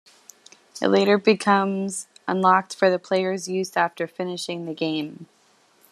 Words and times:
It 0.81 0.87
later 0.87 1.19
becomes 1.19 2.07
unlocked 2.27 2.73
for 2.75 2.89
the 2.89 2.97
player's 2.97 3.47
use 3.47 3.77
after 3.77 4.07
finishing 4.07 4.65
the 4.65 4.73
game. 4.73 5.27